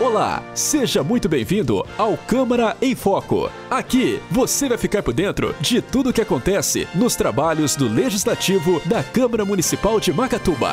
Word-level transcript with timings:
Olá, 0.00 0.42
seja 0.56 1.04
muito 1.04 1.28
bem-vindo 1.28 1.86
ao 1.96 2.16
Câmara 2.16 2.76
em 2.82 2.96
Foco. 2.96 3.48
Aqui 3.70 4.20
você 4.28 4.68
vai 4.68 4.76
ficar 4.76 5.04
por 5.04 5.14
dentro 5.14 5.54
de 5.60 5.80
tudo 5.80 6.10
o 6.10 6.12
que 6.12 6.20
acontece 6.20 6.88
nos 6.96 7.14
trabalhos 7.14 7.76
do 7.76 7.86
Legislativo 7.86 8.80
da 8.86 9.04
Câmara 9.04 9.44
Municipal 9.44 10.00
de 10.00 10.12
Macatuba. 10.12 10.72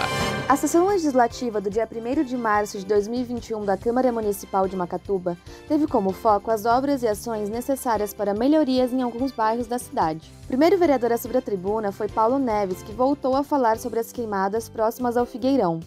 A 0.49 0.55
sessão 0.55 0.87
legislativa 0.87 1.61
do 1.61 1.69
dia 1.69 1.87
1 1.87 2.23
de 2.23 2.35
março 2.35 2.79
de 2.79 2.85
2021 2.87 3.63
da 3.63 3.77
Câmara 3.77 4.11
Municipal 4.11 4.67
de 4.67 4.75
Macatuba 4.75 5.37
teve 5.67 5.85
como 5.85 6.11
foco 6.11 6.49
as 6.49 6.65
obras 6.65 7.03
e 7.03 7.07
ações 7.07 7.47
necessárias 7.47 8.15
para 8.15 8.33
melhorias 8.33 8.91
em 8.91 9.03
alguns 9.03 9.31
bairros 9.31 9.67
da 9.67 9.77
cidade. 9.77 10.31
O 10.45 10.47
primeiro 10.47 10.79
vereador 10.79 11.11
a 11.11 11.17
subir 11.17 11.37
a 11.37 11.41
tribuna 11.43 11.91
foi 11.91 12.07
Paulo 12.07 12.39
Neves, 12.39 12.81
que 12.81 12.91
voltou 12.91 13.35
a 13.35 13.43
falar 13.43 13.77
sobre 13.77 13.99
as 13.99 14.11
queimadas 14.11 14.67
próximas 14.67 15.15
ao 15.15 15.27
Figueirão. 15.27 15.79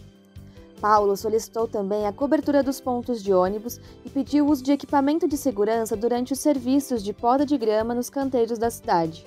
Paulo 0.80 1.16
solicitou 1.16 1.66
também 1.66 2.06
a 2.06 2.12
cobertura 2.12 2.62
dos 2.62 2.80
pontos 2.80 3.22
de 3.22 3.32
ônibus 3.32 3.80
e 4.04 4.10
pediu 4.10 4.46
uso 4.46 4.62
de 4.62 4.72
equipamento 4.72 5.26
de 5.26 5.36
segurança 5.36 5.96
durante 5.96 6.32
os 6.32 6.40
serviços 6.40 7.02
de 7.02 7.12
poda 7.12 7.46
de 7.46 7.56
grama 7.56 7.94
nos 7.94 8.10
canteiros 8.10 8.58
da 8.58 8.70
cidade. 8.70 9.26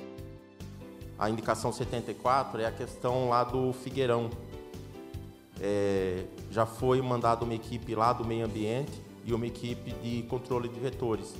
A 1.17 1.29
indicação 1.29 1.73
74 1.73 2.61
é 2.61 2.65
a 2.65 2.71
questão 2.71 3.29
lá 3.29 3.43
do 3.43 3.73
Figueirão. 3.73 4.29
É, 5.59 6.25
já 6.51 6.67
foi 6.67 7.01
mandada 7.01 7.43
uma 7.43 7.55
equipe 7.55 7.95
lá 7.95 8.13
do 8.13 8.23
meio 8.23 8.45
ambiente 8.45 9.01
e 9.25 9.33
uma 9.33 9.47
equipe 9.47 9.91
de 9.93 10.23
controle 10.23 10.69
de 10.69 10.79
vetores. 10.79 11.33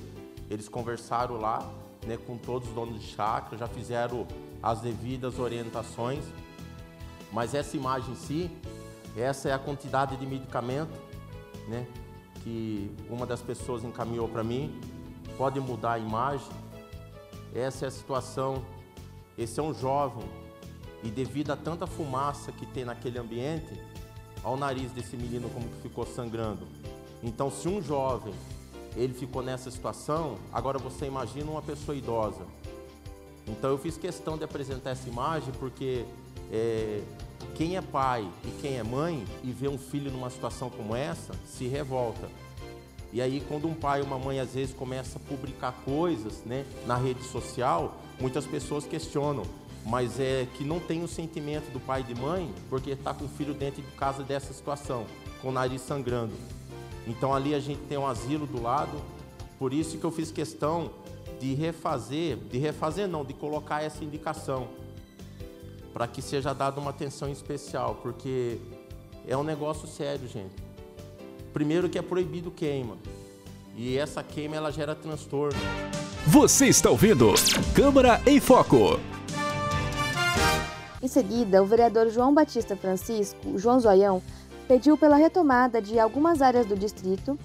Eles 0.50 0.68
conversaram 0.68 1.36
lá 1.36 1.70
né, 2.06 2.18
com 2.26 2.36
todos 2.36 2.68
os 2.68 2.74
donos 2.74 3.00
de 3.00 3.06
chácara, 3.06 3.56
já 3.56 3.68
fizeram 3.68 4.26
as 4.60 4.80
devidas 4.80 5.38
orientações, 5.38 6.24
mas 7.32 7.54
essa 7.54 7.76
imagem 7.76 8.12
em 8.12 8.16
si 8.16 8.50
essa 9.16 9.48
é 9.48 9.52
a 9.52 9.58
quantidade 9.58 10.16
de 10.16 10.26
medicamento 10.26 10.92
né, 11.68 11.86
que 12.42 12.90
uma 13.08 13.26
das 13.26 13.42
pessoas 13.42 13.84
encaminhou 13.84 14.28
para 14.28 14.42
mim. 14.42 14.80
Pode 15.36 15.60
mudar 15.60 15.92
a 15.92 15.98
imagem. 15.98 16.48
Essa 17.54 17.84
é 17.84 17.88
a 17.88 17.90
situação. 17.90 18.64
Esse 19.36 19.60
é 19.60 19.62
um 19.62 19.72
jovem 19.72 20.24
e 21.02 21.10
devido 21.10 21.52
a 21.52 21.56
tanta 21.56 21.86
fumaça 21.86 22.50
que 22.50 22.66
tem 22.66 22.84
naquele 22.84 23.18
ambiente, 23.18 23.80
ao 24.42 24.56
nariz 24.56 24.90
desse 24.90 25.16
menino 25.16 25.48
como 25.50 25.68
que 25.68 25.82
ficou 25.82 26.04
sangrando. 26.04 26.66
Então, 27.22 27.50
se 27.50 27.68
um 27.68 27.82
jovem 27.82 28.34
ele 28.96 29.14
ficou 29.14 29.42
nessa 29.42 29.70
situação, 29.70 30.38
agora 30.52 30.78
você 30.78 31.06
imagina 31.06 31.50
uma 31.50 31.62
pessoa 31.62 31.96
idosa. 31.96 32.44
Então, 33.46 33.70
eu 33.70 33.78
fiz 33.78 33.96
questão 33.96 34.36
de 34.36 34.44
apresentar 34.44 34.90
essa 34.90 35.08
imagem 35.08 35.52
porque 35.58 36.04
é, 36.50 37.02
quem 37.54 37.76
é 37.76 37.80
pai 37.80 38.28
e 38.44 38.60
quem 38.60 38.78
é 38.78 38.82
mãe 38.82 39.24
e 39.42 39.50
vê 39.50 39.68
um 39.68 39.78
filho 39.78 40.10
numa 40.10 40.30
situação 40.30 40.70
como 40.70 40.94
essa, 40.94 41.32
se 41.44 41.66
revolta. 41.66 42.28
E 43.12 43.22
aí, 43.22 43.42
quando 43.48 43.66
um 43.66 43.74
pai 43.74 44.00
ou 44.00 44.06
uma 44.06 44.18
mãe 44.18 44.38
às 44.38 44.54
vezes 44.54 44.74
começa 44.74 45.18
a 45.18 45.28
publicar 45.28 45.72
coisas 45.84 46.44
né, 46.44 46.64
na 46.86 46.96
rede 46.96 47.22
social, 47.24 47.96
muitas 48.20 48.46
pessoas 48.46 48.84
questionam, 48.84 49.44
mas 49.84 50.20
é 50.20 50.46
que 50.54 50.64
não 50.64 50.78
tem 50.78 51.02
o 51.02 51.08
sentimento 51.08 51.72
do 51.72 51.80
pai 51.80 52.02
e 52.02 52.14
de 52.14 52.20
mãe 52.20 52.52
porque 52.68 52.90
está 52.90 53.14
com 53.14 53.24
o 53.24 53.28
filho 53.28 53.54
dentro 53.54 53.80
de 53.80 53.90
casa 53.92 54.22
dessa 54.22 54.52
situação, 54.52 55.06
com 55.40 55.48
o 55.48 55.52
nariz 55.52 55.80
sangrando. 55.80 56.34
Então 57.06 57.34
ali 57.34 57.54
a 57.54 57.60
gente 57.60 57.80
tem 57.88 57.96
um 57.96 58.06
asilo 58.06 58.46
do 58.46 58.62
lado, 58.62 59.00
por 59.58 59.72
isso 59.72 59.96
que 59.96 60.04
eu 60.04 60.10
fiz 60.10 60.30
questão 60.30 60.90
de 61.40 61.54
refazer, 61.54 62.36
de 62.36 62.58
refazer 62.58 63.08
não, 63.08 63.24
de 63.24 63.32
colocar 63.32 63.82
essa 63.82 64.04
indicação 64.04 64.68
para 65.92 66.06
que 66.06 66.22
seja 66.22 66.52
dada 66.52 66.80
uma 66.80 66.90
atenção 66.90 67.30
especial, 67.30 67.98
porque 68.02 68.58
é 69.26 69.36
um 69.36 69.42
negócio 69.42 69.86
sério, 69.88 70.28
gente. 70.28 70.54
Primeiro 71.52 71.88
que 71.88 71.98
é 71.98 72.02
proibido 72.02 72.50
queima. 72.50 72.96
E 73.76 73.96
essa 73.96 74.22
queima 74.22 74.56
ela 74.56 74.70
gera 74.70 74.94
transtorno. 74.94 75.58
Você 76.26 76.66
está 76.66 76.90
ouvindo 76.90 77.32
Câmara 77.74 78.20
em 78.26 78.40
Foco. 78.40 78.98
Em 81.00 81.08
seguida, 81.08 81.62
o 81.62 81.66
vereador 81.66 82.10
João 82.10 82.34
Batista 82.34 82.76
Francisco, 82.76 83.56
João 83.56 83.78
Zoião, 83.78 84.20
pediu 84.66 84.98
pela 84.98 85.16
retomada 85.16 85.80
de 85.80 85.98
algumas 85.98 86.42
áreas 86.42 86.66
do 86.66 86.76
distrito 86.76 87.38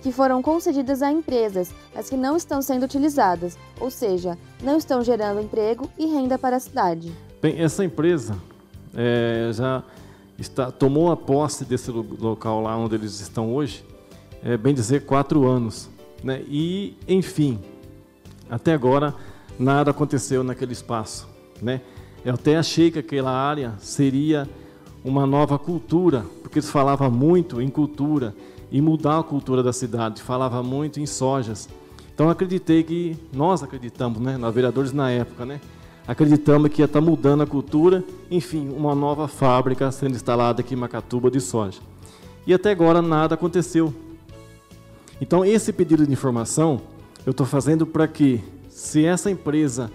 que 0.00 0.10
foram 0.10 0.42
concedidas 0.42 1.02
a 1.02 1.12
empresas, 1.12 1.72
mas 1.94 2.08
que 2.08 2.16
não 2.16 2.36
estão 2.36 2.60
sendo 2.60 2.84
utilizadas, 2.84 3.56
ou 3.78 3.90
seja, 3.90 4.36
não 4.62 4.76
estão 4.76 5.02
gerando 5.02 5.40
emprego 5.40 5.88
e 5.98 6.06
renda 6.06 6.38
para 6.38 6.56
a 6.56 6.60
cidade. 6.60 7.12
Bem, 7.42 7.58
essa 7.58 7.84
empresa 7.84 8.38
é, 8.94 9.50
já 9.52 9.82
está, 10.38 10.70
tomou 10.70 11.10
a 11.10 11.16
posse 11.16 11.64
desse 11.64 11.90
local 11.90 12.62
lá 12.62 12.76
onde 12.76 12.94
eles 12.94 13.18
estão 13.18 13.52
hoje, 13.52 13.84
é, 14.44 14.56
bem 14.56 14.72
dizer, 14.72 15.06
quatro 15.06 15.48
anos. 15.48 15.90
Né? 16.22 16.44
E, 16.46 16.96
enfim, 17.08 17.58
até 18.48 18.72
agora 18.72 19.12
nada 19.58 19.90
aconteceu 19.90 20.44
naquele 20.44 20.72
espaço. 20.72 21.28
Né? 21.60 21.80
Eu 22.24 22.34
até 22.34 22.56
achei 22.56 22.92
que 22.92 23.00
aquela 23.00 23.32
área 23.32 23.74
seria 23.80 24.48
uma 25.04 25.26
nova 25.26 25.58
cultura, 25.58 26.24
porque 26.42 26.60
eles 26.60 26.70
falavam 26.70 27.10
muito 27.10 27.60
em 27.60 27.68
cultura 27.68 28.36
e 28.70 28.80
mudar 28.80 29.18
a 29.18 29.22
cultura 29.24 29.64
da 29.64 29.72
cidade, 29.72 30.22
falava 30.22 30.62
muito 30.62 31.00
em 31.00 31.06
sojas. 31.06 31.68
Então 32.14 32.30
acreditei 32.30 32.84
que 32.84 33.16
nós 33.32 33.64
acreditamos, 33.64 34.20
né, 34.20 34.36
nós 34.36 34.54
vereadores 34.54 34.92
na 34.92 35.10
época, 35.10 35.44
né, 35.44 35.60
acreditamos 36.06 36.70
que 36.70 36.82
ia 36.82 36.86
estar 36.86 37.00
mudando 37.00 37.42
a 37.42 37.46
cultura, 37.46 38.04
enfim, 38.30 38.68
uma 38.68 38.94
nova 38.94 39.28
fábrica 39.28 39.90
sendo 39.92 40.14
instalada 40.14 40.60
aqui 40.60 40.74
em 40.74 40.78
Macatuba 40.78 41.30
de 41.30 41.40
soja. 41.40 41.80
E 42.46 42.52
até 42.52 42.70
agora 42.70 43.00
nada 43.00 43.34
aconteceu. 43.34 43.94
Então, 45.20 45.44
esse 45.44 45.72
pedido 45.72 46.06
de 46.06 46.12
informação 46.12 46.80
eu 47.24 47.30
estou 47.30 47.46
fazendo 47.46 47.86
para 47.86 48.08
que, 48.08 48.42
se 48.68 49.04
essa 49.04 49.30
empresa 49.30 49.90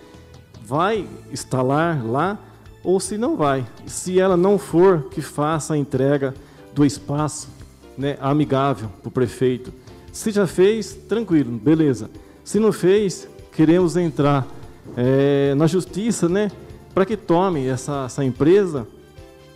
vai 0.65 1.05
instalar 1.31 2.05
lá 2.05 2.39
ou 2.83 2.99
se 2.99 3.17
não 3.17 3.35
vai. 3.35 3.65
Se 3.85 4.19
ela 4.19 4.37
não 4.37 4.57
for, 4.57 5.09
que 5.11 5.21
faça 5.21 5.73
a 5.73 5.77
entrega 5.77 6.33
do 6.73 6.85
espaço 6.85 7.49
né, 7.97 8.17
amigável 8.21 8.89
para 9.01 9.09
o 9.09 9.11
prefeito. 9.11 9.73
Se 10.11 10.31
já 10.31 10.47
fez, 10.47 10.93
tranquilo, 10.93 11.51
beleza. 11.51 12.09
Se 12.43 12.59
não 12.59 12.71
fez, 12.71 13.27
queremos 13.51 13.97
entrar 13.97 14.47
é, 14.95 15.53
na 15.55 15.67
justiça, 15.67 16.29
né, 16.29 16.51
para 16.93 17.05
que 17.05 17.17
tome 17.17 17.67
essa, 17.67 18.05
essa 18.05 18.23
empresa 18.23 18.87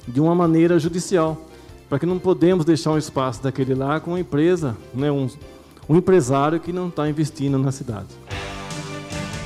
de 0.07 0.19
uma 0.19 0.35
maneira 0.35 0.79
judicial, 0.79 1.37
para 1.89 1.99
que 1.99 2.05
não 2.05 2.19
podemos 2.19 2.65
deixar 2.65 2.91
um 2.91 2.97
espaço 2.97 3.41
daquele 3.41 3.75
lá 3.75 3.99
com 3.99 4.11
uma 4.11 4.19
empresa, 4.19 4.77
né, 4.93 5.11
um, 5.11 5.27
um 5.87 5.95
empresário 5.95 6.59
que 6.59 6.71
não 6.71 6.87
está 6.87 7.09
investindo 7.09 7.57
na 7.57 7.71
cidade. 7.71 8.07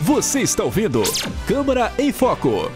Você 0.02 0.42
está 0.42 0.64
ouvindo 0.64 1.02
Câmara 1.48 1.92
em 1.98 2.12
Foco. 2.12 2.72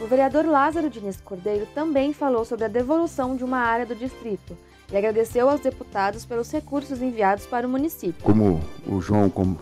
O 0.00 0.06
vereador 0.06 0.44
Lázaro 0.44 0.90
Diniz 0.90 1.20
Cordeiro 1.20 1.66
também 1.74 2.12
falou 2.12 2.44
sobre 2.44 2.64
a 2.64 2.68
devolução 2.68 3.36
de 3.36 3.44
uma 3.44 3.58
área 3.58 3.86
do 3.86 3.94
distrito 3.94 4.56
e 4.92 4.96
agradeceu 4.96 5.48
aos 5.48 5.60
deputados 5.60 6.24
pelos 6.24 6.50
recursos 6.50 7.00
enviados 7.00 7.46
para 7.46 7.66
o 7.66 7.70
município. 7.70 8.22
Como 8.22 8.60
o 8.86 9.00
João, 9.00 9.30
como 9.30 9.58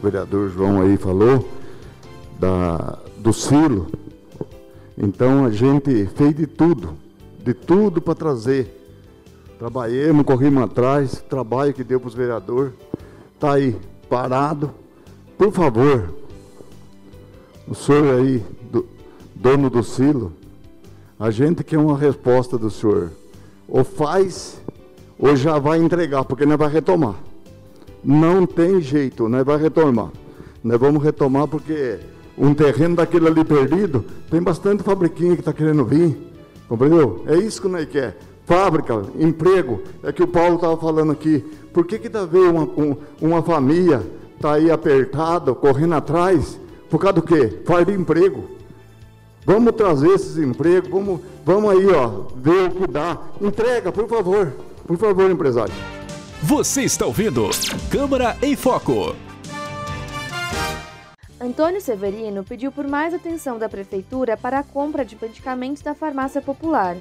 o 0.00 0.02
vereador 0.02 0.48
João 0.48 0.80
aí 0.80 0.96
falou, 0.96 1.46
da, 2.38 2.98
do 3.18 3.34
silo. 3.34 3.88
Então 4.96 5.44
a 5.44 5.50
gente 5.50 6.06
fez 6.06 6.34
de 6.34 6.46
tudo, 6.46 6.94
de 7.44 7.52
tudo 7.52 8.00
para 8.00 8.14
trazer. 8.14 8.76
Trabalhamos, 9.58 10.24
corrimos 10.24 10.62
atrás, 10.62 11.22
trabalho 11.28 11.74
que 11.74 11.84
deu 11.84 12.00
para 12.00 12.08
os 12.08 12.14
vereadores. 12.14 12.72
Está 13.34 13.54
aí, 13.54 13.76
parado. 14.08 14.70
Por 15.36 15.52
favor, 15.52 16.14
o 17.68 17.74
senhor 17.74 18.20
aí, 18.20 18.42
do, 18.72 18.86
dono 19.34 19.68
do 19.68 19.82
silo, 19.82 20.32
a 21.18 21.30
gente 21.30 21.62
quer 21.62 21.78
uma 21.78 21.96
resposta 21.96 22.56
do 22.56 22.70
senhor. 22.70 23.10
Ou 23.68 23.84
faz, 23.84 24.60
ou 25.18 25.36
já 25.36 25.58
vai 25.58 25.78
entregar, 25.78 26.24
porque 26.24 26.46
não 26.46 26.56
vai 26.56 26.70
retomar. 26.70 27.16
Não 28.02 28.46
tem 28.46 28.80
jeito, 28.80 29.28
nós 29.28 29.44
vamos 29.44 29.62
retomar. 29.62 30.10
Nós 30.62 30.78
vamos 30.78 31.02
retomar 31.02 31.46
porque 31.46 31.98
um 32.40 32.54
terreno 32.54 32.96
daquele 32.96 33.26
ali 33.28 33.44
perdido, 33.44 34.04
tem 34.30 34.40
bastante 34.40 34.82
fabriquinha 34.82 35.34
que 35.34 35.42
está 35.42 35.52
querendo 35.52 35.84
vir. 35.84 36.16
Compreendeu? 36.68 37.22
É 37.26 37.36
isso 37.36 37.60
que 37.60 37.68
nós 37.68 37.86
quer. 37.86 38.16
Fábrica, 38.46 39.02
emprego, 39.18 39.82
é 40.02 40.10
que 40.10 40.22
o 40.22 40.26
Paulo 40.26 40.54
estava 40.54 40.76
falando 40.76 41.12
aqui. 41.12 41.44
Por 41.72 41.86
que 41.86 41.98
que 41.98 42.08
dá 42.08 42.24
ver 42.24 42.48
uma, 42.48 42.62
um, 42.62 42.96
uma 43.20 43.42
família 43.42 44.02
está 44.34 44.54
aí 44.54 44.70
apertada, 44.70 45.54
correndo 45.54 45.94
atrás? 45.94 46.58
Por 46.88 46.98
causa 46.98 47.14
do 47.14 47.22
quê? 47.22 47.60
Falta 47.64 47.92
emprego. 47.92 48.44
Vamos 49.44 49.72
trazer 49.72 50.08
esses 50.08 50.38
empregos, 50.38 50.90
vamos, 50.90 51.20
vamos 51.44 51.70
aí, 51.70 51.86
ó, 51.88 52.22
ver 52.36 52.68
o 52.68 52.70
que 52.70 52.86
dá. 52.86 53.18
Entrega, 53.40 53.92
por 53.92 54.08
favor. 54.08 54.52
Por 54.86 54.96
favor, 54.96 55.30
empresário. 55.30 55.74
Você 56.42 56.80
está 56.84 57.04
ouvindo 57.04 57.50
Câmara 57.90 58.34
em 58.40 58.56
Foco. 58.56 59.14
Antônio 61.38 61.82
Severino 61.82 62.42
pediu 62.42 62.72
por 62.72 62.88
mais 62.88 63.12
atenção 63.12 63.58
da 63.58 63.68
Prefeitura 63.68 64.38
para 64.38 64.60
a 64.60 64.62
compra 64.62 65.04
de 65.04 65.18
medicamentos 65.20 65.82
da 65.82 65.94
farmácia 65.94 66.40
popular. 66.40 66.96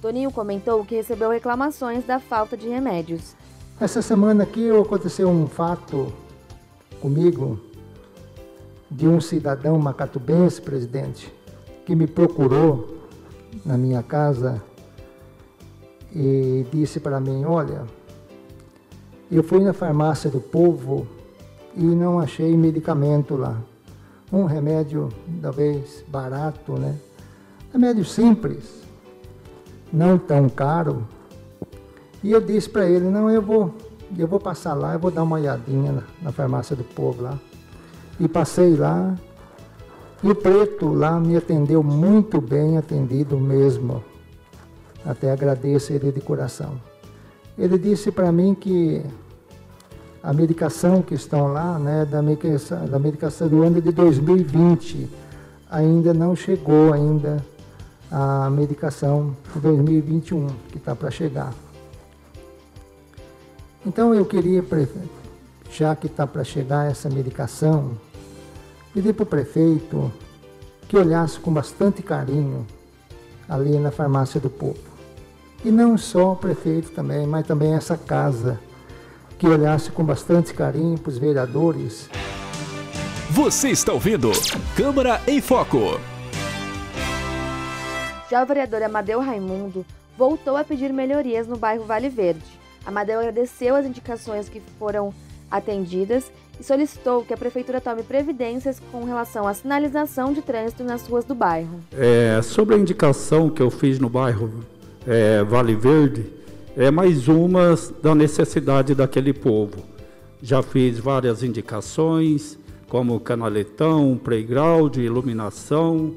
Toninho 0.00 0.32
comentou 0.32 0.84
que 0.84 0.96
recebeu 0.96 1.30
reclamações 1.30 2.04
da 2.04 2.18
falta 2.18 2.56
de 2.56 2.68
remédios. 2.68 3.36
Essa 3.80 4.02
semana 4.02 4.42
aqui 4.42 4.68
aconteceu 4.68 5.28
um 5.28 5.46
fato 5.46 6.12
comigo 7.00 7.60
de 8.90 9.06
um 9.06 9.20
cidadão 9.20 9.78
macatubense, 9.78 10.60
presidente, 10.60 11.32
que 11.86 11.94
me 11.94 12.08
procurou 12.08 12.98
na 13.64 13.78
minha 13.78 14.02
casa 14.02 14.60
e 16.12 16.66
disse 16.72 16.98
para 16.98 17.20
mim: 17.20 17.44
Olha, 17.44 17.86
eu 19.36 19.42
fui 19.42 19.60
na 19.60 19.72
farmácia 19.72 20.30
do 20.30 20.40
povo 20.40 21.06
e 21.74 21.82
não 21.82 22.18
achei 22.18 22.56
medicamento 22.56 23.36
lá. 23.36 23.56
Um 24.32 24.44
remédio, 24.44 25.08
talvez 25.40 26.04
barato, 26.08 26.72
né? 26.74 26.96
Remédio 27.72 28.04
simples, 28.04 28.82
não 29.92 30.18
tão 30.18 30.48
caro. 30.48 31.06
E 32.22 32.30
eu 32.30 32.40
disse 32.40 32.68
para 32.68 32.86
ele: 32.86 33.06
Não, 33.06 33.30
eu 33.30 33.42
vou, 33.42 33.74
eu 34.18 34.26
vou 34.26 34.38
passar 34.38 34.74
lá, 34.74 34.94
eu 34.94 34.98
vou 34.98 35.10
dar 35.10 35.22
uma 35.22 35.36
olhadinha 35.36 35.92
na, 35.92 36.02
na 36.22 36.32
farmácia 36.32 36.76
do 36.76 36.84
povo 36.84 37.22
lá. 37.22 37.38
E 38.20 38.28
passei 38.28 38.76
lá, 38.76 39.14
e 40.22 40.30
o 40.30 40.34
preto 40.34 40.92
lá 40.92 41.18
me 41.18 41.36
atendeu 41.36 41.82
muito 41.82 42.40
bem, 42.40 42.78
atendido 42.78 43.38
mesmo. 43.38 44.04
Até 45.04 45.32
agradeço 45.32 45.92
ele 45.92 46.12
de 46.12 46.20
coração. 46.20 46.80
Ele 47.58 47.76
disse 47.76 48.12
para 48.12 48.30
mim 48.30 48.54
que 48.54 49.02
a 50.22 50.32
medicação 50.32 51.02
que 51.02 51.14
estão 51.14 51.52
lá, 51.52 51.78
né, 51.78 52.04
da 52.04 52.22
medicação, 52.22 52.86
da 52.86 52.98
medicação 52.98 53.48
do 53.48 53.62
ano 53.62 53.80
de 53.80 53.90
2020, 53.90 55.10
ainda 55.68 56.14
não 56.14 56.36
chegou 56.36 56.92
ainda 56.92 57.44
a 58.10 58.48
medicação 58.50 59.34
de 59.52 59.60
2021, 59.60 60.46
que 60.70 60.76
está 60.76 60.94
para 60.94 61.10
chegar. 61.10 61.52
Então 63.84 64.14
eu 64.14 64.24
queria, 64.24 64.64
já 65.70 65.96
que 65.96 66.06
está 66.06 66.24
para 66.26 66.44
chegar 66.44 66.88
essa 66.88 67.08
medicação, 67.08 67.92
pedir 68.94 69.12
para 69.14 69.24
o 69.24 69.26
prefeito 69.26 70.12
que 70.86 70.96
olhasse 70.96 71.40
com 71.40 71.52
bastante 71.52 72.02
carinho 72.02 72.64
ali 73.48 73.76
na 73.78 73.90
farmácia 73.90 74.38
do 74.38 74.50
povo. 74.50 74.78
E 75.64 75.70
não 75.70 75.96
só 75.96 76.32
o 76.32 76.36
prefeito 76.36 76.90
também, 76.90 77.26
mas 77.26 77.46
também 77.46 77.74
essa 77.74 77.96
casa, 77.96 78.60
que 79.42 79.48
olhasse 79.48 79.90
com 79.90 80.04
bastante 80.04 80.54
carinho 80.54 80.96
para 80.96 81.10
os 81.10 81.18
vereadores. 81.18 82.08
Você 83.28 83.70
está 83.70 83.92
ouvindo 83.92 84.30
Câmara 84.76 85.20
em 85.26 85.40
Foco. 85.40 85.98
Já 88.30 88.40
o 88.40 88.46
vereador 88.46 88.84
Amadeu 88.84 89.18
Raimundo 89.18 89.84
voltou 90.16 90.56
a 90.56 90.62
pedir 90.62 90.92
melhorias 90.92 91.48
no 91.48 91.56
bairro 91.56 91.84
Vale 91.84 92.08
Verde. 92.08 92.44
Amadeu 92.86 93.18
agradeceu 93.18 93.74
as 93.74 93.84
indicações 93.84 94.48
que 94.48 94.62
foram 94.78 95.12
atendidas 95.50 96.30
e 96.60 96.62
solicitou 96.62 97.24
que 97.24 97.34
a 97.34 97.36
prefeitura 97.36 97.80
tome 97.80 98.04
previdências 98.04 98.80
com 98.92 99.02
relação 99.02 99.48
à 99.48 99.54
sinalização 99.54 100.32
de 100.32 100.40
trânsito 100.40 100.84
nas 100.84 101.04
ruas 101.04 101.24
do 101.24 101.34
bairro. 101.34 101.80
É, 101.98 102.40
sobre 102.42 102.76
a 102.76 102.78
indicação 102.78 103.50
que 103.50 103.60
eu 103.60 103.72
fiz 103.72 103.98
no 103.98 104.08
bairro 104.08 104.52
é, 105.04 105.42
Vale 105.42 105.74
Verde, 105.74 106.41
é 106.76 106.90
mais 106.90 107.28
uma 107.28 107.78
da 108.02 108.14
necessidade 108.14 108.94
daquele 108.94 109.32
povo. 109.32 109.84
Já 110.42 110.62
fiz 110.62 110.98
várias 110.98 111.42
indicações, 111.42 112.58
como 112.88 113.20
canaletão, 113.20 114.20
playground, 114.22 114.96
iluminação, 114.96 116.14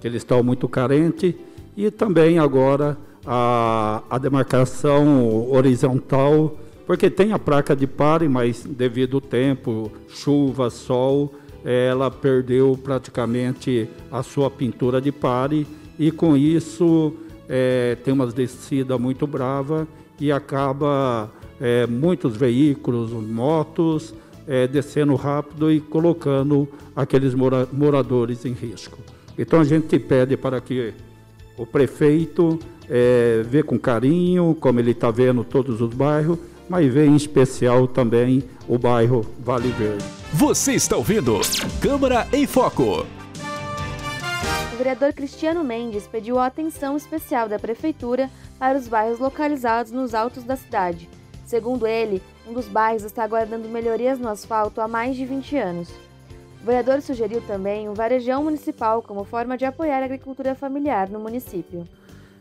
que 0.00 0.06
eles 0.06 0.22
estão 0.22 0.42
muito 0.42 0.68
carentes, 0.68 1.34
e 1.76 1.90
também 1.90 2.38
agora 2.38 2.96
a, 3.26 4.02
a 4.10 4.18
demarcação 4.18 5.50
horizontal 5.50 6.58
porque 6.86 7.08
tem 7.08 7.32
a 7.32 7.38
placa 7.38 7.74
de 7.74 7.86
pare, 7.86 8.28
mas 8.28 8.64
devido 8.64 9.16
ao 9.16 9.20
tempo, 9.20 9.90
chuva, 10.08 10.68
sol, 10.68 11.32
ela 11.64 12.10
perdeu 12.10 12.78
praticamente 12.82 13.88
a 14.12 14.22
sua 14.22 14.50
pintura 14.50 15.00
de 15.00 15.10
pare 15.10 15.66
e 15.98 16.10
com 16.10 16.36
isso 16.36 17.14
é, 17.48 17.96
tem 18.02 18.12
uma 18.12 18.26
descida 18.26 18.98
muito 18.98 19.26
brava 19.26 19.86
e 20.20 20.30
acaba 20.32 21.30
é, 21.60 21.86
muitos 21.86 22.36
veículos, 22.36 23.10
motos, 23.12 24.14
é, 24.46 24.66
descendo 24.66 25.14
rápido 25.14 25.70
e 25.70 25.80
colocando 25.80 26.68
aqueles 26.94 27.34
mora 27.34 27.68
moradores 27.72 28.44
em 28.44 28.52
risco. 28.52 28.98
Então 29.38 29.60
a 29.60 29.64
gente 29.64 29.98
pede 29.98 30.36
para 30.36 30.60
que 30.60 30.92
o 31.56 31.66
prefeito 31.66 32.58
é, 32.88 33.42
vê 33.48 33.62
com 33.62 33.78
carinho, 33.78 34.56
como 34.58 34.80
ele 34.80 34.90
está 34.90 35.10
vendo 35.10 35.44
todos 35.44 35.80
os 35.80 35.92
bairros, 35.94 36.38
mas 36.68 36.92
vê 36.92 37.06
em 37.06 37.16
especial 37.16 37.86
também 37.86 38.42
o 38.68 38.78
bairro 38.78 39.24
Vale 39.40 39.68
Verde. 39.68 40.04
Você 40.32 40.72
está 40.72 40.96
ouvindo 40.96 41.40
Câmara 41.80 42.26
em 42.32 42.46
Foco. 42.46 43.06
O 44.74 44.76
vereador 44.76 45.12
Cristiano 45.12 45.62
Mendes 45.62 46.08
pediu 46.08 46.36
a 46.36 46.46
atenção 46.46 46.96
especial 46.96 47.48
da 47.48 47.60
prefeitura 47.60 48.28
para 48.58 48.76
os 48.76 48.88
bairros 48.88 49.20
localizados 49.20 49.92
nos 49.92 50.14
altos 50.14 50.42
da 50.42 50.56
cidade. 50.56 51.08
Segundo 51.46 51.86
ele, 51.86 52.20
um 52.44 52.52
dos 52.52 52.66
bairros 52.66 53.04
está 53.04 53.22
aguardando 53.22 53.68
melhorias 53.68 54.18
no 54.18 54.28
asfalto 54.28 54.80
há 54.80 54.88
mais 54.88 55.14
de 55.14 55.24
20 55.24 55.56
anos. 55.56 55.90
O 56.60 56.66
vereador 56.66 57.00
sugeriu 57.02 57.40
também 57.42 57.88
um 57.88 57.94
varejão 57.94 58.42
municipal 58.42 59.00
como 59.00 59.22
forma 59.22 59.56
de 59.56 59.64
apoiar 59.64 60.02
a 60.02 60.06
agricultura 60.06 60.56
familiar 60.56 61.08
no 61.08 61.20
município. 61.20 61.86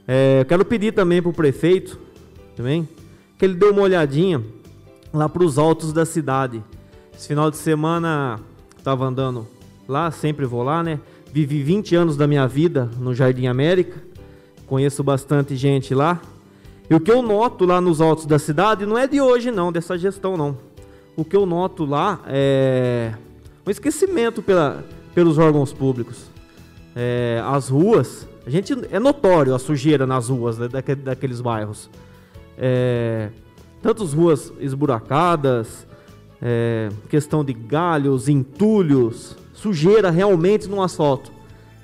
É, 0.07 0.39
eu 0.39 0.45
quero 0.45 0.65
pedir 0.65 0.91
também 0.91 1.21
para 1.21 1.29
o 1.29 1.33
prefeito 1.35 1.99
também 2.55 2.89
que 3.37 3.45
ele 3.45 3.53
deu 3.53 3.71
uma 3.71 3.83
olhadinha 3.83 4.43
lá 5.13 5.29
para 5.29 5.43
os 5.43 5.59
altos 5.59 5.93
da 5.93 6.03
cidade. 6.03 6.63
Esse 7.15 7.27
final 7.27 7.51
de 7.51 7.57
semana 7.57 8.39
estava 8.75 9.05
andando 9.05 9.47
lá, 9.87 10.09
sempre 10.09 10.47
vou 10.47 10.63
lá, 10.63 10.81
né? 10.81 10.99
Vivi 11.33 11.63
20 11.63 11.95
anos 11.95 12.15
da 12.15 12.27
minha 12.27 12.47
vida 12.47 12.89
no 12.99 13.13
Jardim 13.13 13.47
América, 13.47 13.97
conheço 14.67 15.03
bastante 15.03 15.55
gente 15.55 15.95
lá. 15.95 16.21
E 16.89 16.93
o 16.93 16.99
que 16.99 17.11
eu 17.11 17.21
noto 17.21 17.65
lá 17.65 17.81
nos 17.81 17.99
altos 17.99 18.25
da 18.25 18.37
cidade 18.37 18.85
não 18.85 18.97
é 18.97 19.07
de 19.07 19.19
hoje, 19.19 19.49
não, 19.49 19.71
dessa 19.71 19.97
gestão, 19.97 20.37
não. 20.37 20.57
O 21.17 21.25
que 21.25 21.35
eu 21.35 21.45
noto 21.45 21.85
lá 21.85 22.21
é 22.27 23.13
um 23.65 23.71
esquecimento 23.71 24.43
pela, 24.43 24.85
pelos 25.15 25.37
órgãos 25.37 25.73
públicos. 25.73 26.29
É, 26.95 27.41
as 27.43 27.67
ruas, 27.67 28.27
a 28.45 28.49
gente 28.49 28.73
é 28.91 28.99
notório 28.99 29.55
a 29.55 29.59
sujeira 29.59 30.05
nas 30.05 30.29
ruas 30.29 30.57
né, 30.59 30.67
daqueles 31.03 31.41
bairros 31.41 31.89
é, 32.57 33.29
tantas 33.81 34.13
ruas 34.13 34.53
esburacadas, 34.59 35.87
é, 36.41 36.89
questão 37.09 37.43
de 37.43 37.53
galhos, 37.53 38.29
entulhos, 38.29 39.35
sujeira 39.53 40.09
realmente 40.09 40.67
no 40.67 40.81
asfalto. 40.81 41.31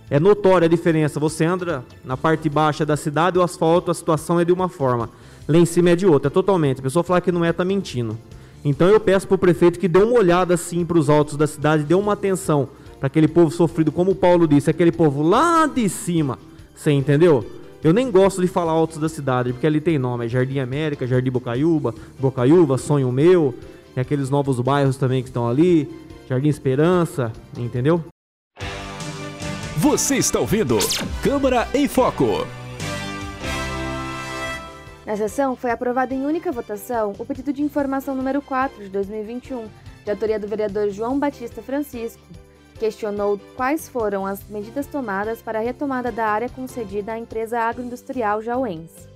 É 0.10 0.20
notória 0.20 0.66
a 0.66 0.70
diferença. 0.70 1.20
Você 1.20 1.46
anda 1.46 1.84
na 2.04 2.18
parte 2.18 2.50
baixa 2.50 2.86
da 2.86 2.98
cidade, 2.98 3.38
o 3.38 3.44
asfalto, 3.44 3.92
a 3.92 3.94
situação 3.94 4.40
é 4.40 4.46
de 4.46 4.52
uma 4.52 4.68
forma. 4.68 5.10
Lá 5.48 5.58
em 5.58 5.66
cima 5.66 5.92
é 5.92 5.96
de 5.96 6.06
outra, 6.06 6.30
totalmente. 6.30 6.80
A 6.80 6.84
pessoa 6.84 7.04
falar 7.04 7.22
que 7.22 7.32
não 7.32 7.46
é, 7.46 7.54
tá 7.54 7.64
mentindo. 7.64 8.18
Então 8.66 8.88
eu 8.90 9.00
peço 9.00 9.28
para 9.28 9.36
o 9.36 9.38
prefeito 9.38 9.80
que 9.80 9.88
dê 9.88 10.00
uma 10.00 10.18
olhada 10.18 10.54
assim 10.54 10.84
para 10.84 10.98
os 10.98 11.10
altos 11.10 11.38
da 11.38 11.48
cidade, 11.48 11.84
dê 11.84 11.94
uma 11.94 12.14
atenção 12.14 12.70
para 13.00 13.08
aquele 13.08 13.28
povo 13.28 13.50
sofrido, 13.50 13.92
como 13.92 14.12
o 14.12 14.16
Paulo 14.16 14.48
disse, 14.48 14.70
aquele 14.70 14.92
povo 14.92 15.22
lá 15.22 15.66
de 15.66 15.88
cima. 15.88 16.38
Você 16.76 16.92
entendeu? 16.92 17.46
Eu 17.82 17.94
nem 17.94 18.12
gosto 18.12 18.42
de 18.42 18.48
falar 18.48 18.74
altos 18.74 18.98
da 18.98 19.08
cidade, 19.08 19.54
porque 19.54 19.66
ali 19.66 19.80
tem 19.80 19.98
nome, 19.98 20.26
é 20.26 20.28
Jardim 20.28 20.60
América, 20.60 21.08
Jardim 21.08 21.32
Bocaiúva, 21.32 21.96
Bocaiúva, 22.20 22.78
Sonho 22.78 23.10
Meu, 23.10 23.56
e 23.96 24.00
aqueles 24.00 24.30
novos 24.30 24.60
bairros 24.60 24.98
também 24.98 25.24
que 25.24 25.30
estão 25.30 25.48
ali, 25.48 25.90
Jardim 26.30 26.50
Esperança, 26.50 27.34
entendeu? 27.58 28.04
Você 29.78 30.18
está 30.18 30.40
ouvindo 30.40 30.78
Câmara 31.24 31.68
em 31.74 31.88
Foco. 31.88 32.46
Na 35.08 35.18
sessão, 35.18 35.56
foi 35.56 35.72
aprovado 35.72 36.14
em 36.14 36.24
única 36.24 36.52
votação 36.52 37.14
o 37.18 37.26
pedido 37.26 37.52
de 37.52 37.64
informação 37.64 38.14
número 38.14 38.44
4 38.44 38.84
de 38.84 38.90
2021, 38.90 39.68
de 40.06 40.12
autoria 40.12 40.40
do 40.40 40.48
vereador 40.48 40.92
João 40.92 41.18
Batista 41.18 41.64
Francisco, 41.64 42.22
questionou 42.78 43.40
quais 43.56 43.90
foram 43.90 44.24
as 44.24 44.48
medidas 44.48 44.86
tomadas 44.86 45.42
para 45.42 45.58
a 45.58 45.64
retomada 45.64 46.12
da 46.12 46.28
área 46.28 46.48
concedida 46.48 47.14
à 47.14 47.18
empresa 47.18 47.60
agroindustrial 47.60 48.40
jauense. 48.40 49.10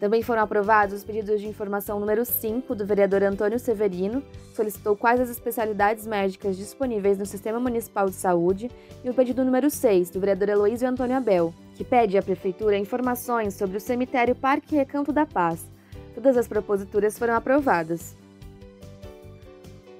Também 0.00 0.22
foram 0.22 0.40
aprovados 0.40 0.94
os 0.94 1.04
pedidos 1.04 1.42
de 1.42 1.46
informação 1.46 2.00
número 2.00 2.24
5 2.24 2.74
do 2.74 2.86
vereador 2.86 3.22
Antônio 3.22 3.58
Severino, 3.58 4.22
que 4.22 4.56
solicitou 4.56 4.96
quais 4.96 5.20
as 5.20 5.28
especialidades 5.28 6.06
médicas 6.06 6.56
disponíveis 6.56 7.18
no 7.18 7.26
Sistema 7.26 7.60
Municipal 7.60 8.06
de 8.06 8.14
Saúde, 8.14 8.70
e 9.04 9.10
o 9.10 9.14
pedido 9.14 9.44
número 9.44 9.68
6 9.68 10.08
do 10.08 10.18
vereador 10.18 10.48
Heloísio 10.48 10.88
Antônio 10.88 11.18
Abel, 11.18 11.52
que 11.74 11.84
pede 11.84 12.16
à 12.16 12.22
Prefeitura 12.22 12.78
informações 12.78 13.52
sobre 13.52 13.76
o 13.76 13.80
cemitério 13.80 14.34
Parque 14.34 14.74
Recanto 14.74 15.12
da 15.12 15.26
Paz. 15.26 15.68
Todas 16.14 16.34
as 16.38 16.48
proposituras 16.48 17.18
foram 17.18 17.34
aprovadas. 17.34 18.16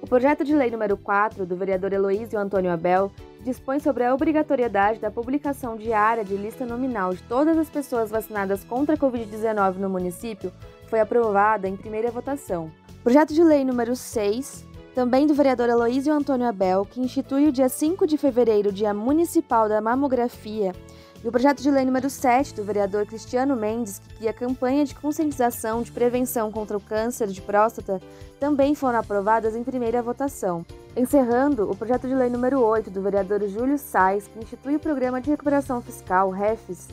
O 0.01 0.07
projeto 0.07 0.43
de 0.43 0.55
lei 0.55 0.71
número 0.71 0.97
4 0.97 1.45
do 1.45 1.55
vereador 1.55 1.93
Heloísio 1.93 2.39
Antônio 2.39 2.71
Abel 2.71 3.11
dispõe 3.43 3.79
sobre 3.79 4.03
a 4.03 4.13
obrigatoriedade 4.13 4.99
da 4.99 5.11
publicação 5.11 5.75
diária 5.75 6.23
de 6.23 6.35
lista 6.35 6.65
nominal 6.65 7.13
de 7.13 7.23
todas 7.23 7.57
as 7.57 7.69
pessoas 7.69 8.09
vacinadas 8.09 8.63
contra 8.63 8.95
a 8.95 8.97
Covid-19 8.97 9.77
no 9.77 9.89
município, 9.89 10.51
foi 10.87 10.99
aprovada 10.99 11.67
em 11.67 11.75
primeira 11.75 12.11
votação. 12.11 12.71
Projeto 13.03 13.33
de 13.33 13.43
lei 13.43 13.65
número 13.65 13.95
6, 13.95 14.67
também 14.93 15.25
do 15.25 15.33
vereador 15.33 15.69
Aloísio 15.69 16.13
Antônio 16.13 16.47
Abel, 16.47 16.85
que 16.85 16.99
institui 16.99 17.47
o 17.47 17.51
dia 17.51 17.69
5 17.69 18.05
de 18.05 18.17
fevereiro, 18.17 18.71
Dia 18.71 18.93
Municipal 18.93 19.69
da 19.69 19.81
Mamografia, 19.81 20.73
e 21.23 21.27
o 21.27 21.31
projeto 21.31 21.61
de 21.61 21.69
lei 21.69 21.85
número 21.85 22.09
7 22.09 22.55
do 22.55 22.63
vereador 22.63 23.05
Cristiano 23.05 23.55
Mendes, 23.55 23.99
que 23.99 24.15
cria 24.15 24.33
campanha 24.33 24.83
de 24.83 24.95
conscientização 24.95 25.83
de 25.83 25.91
prevenção 25.91 26.51
contra 26.51 26.75
o 26.75 26.81
câncer 26.81 27.27
de 27.27 27.41
próstata, 27.41 28.01
também 28.39 28.73
foram 28.73 28.97
aprovadas 28.97 29.55
em 29.55 29.63
primeira 29.63 30.01
votação. 30.01 30.65
Encerrando, 30.97 31.69
o 31.69 31.75
projeto 31.75 32.07
de 32.07 32.15
lei 32.15 32.27
número 32.27 32.59
8 32.59 32.89
do 32.89 33.03
vereador 33.03 33.47
Júlio 33.47 33.77
Sais, 33.77 34.27
que 34.27 34.39
institui 34.39 34.75
o 34.77 34.79
programa 34.79 35.21
de 35.21 35.29
recuperação 35.29 35.79
fiscal 35.79 36.31
REFIS, 36.31 36.87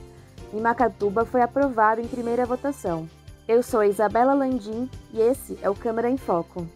em 0.53 0.61
Macatuba, 0.61 1.25
foi 1.25 1.41
aprovado 1.41 2.01
em 2.01 2.07
primeira 2.07 2.45
votação. 2.45 3.09
Eu 3.47 3.63
sou 3.63 3.83
Isabela 3.83 4.35
Landim 4.35 4.91
e 5.11 5.21
esse 5.21 5.59
é 5.63 5.71
o 5.71 5.75
Câmara 5.75 6.11
em 6.11 6.19
Foco. 6.19 6.69